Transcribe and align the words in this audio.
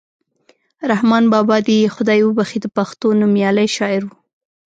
رحمان 0.91 1.23
بابا 1.33 1.57
دې 1.67 1.75
یې 1.83 1.93
خدای 1.95 2.19
وبښي 2.23 2.59
د 2.61 2.67
پښتو 2.77 3.07
نومیالی 3.21 3.67
شاعر 3.75 4.01
ؤ. 4.09 4.11